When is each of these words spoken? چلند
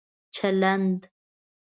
چلند 0.35 1.09